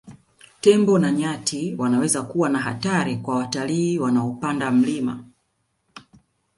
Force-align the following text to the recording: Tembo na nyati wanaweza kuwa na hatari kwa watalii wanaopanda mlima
Tembo 0.61 0.99
na 0.99 1.11
nyati 1.11 1.75
wanaweza 1.77 2.21
kuwa 2.23 2.49
na 2.49 2.59
hatari 2.59 3.17
kwa 3.17 3.35
watalii 3.35 3.99
wanaopanda 3.99 4.71
mlima 4.71 5.25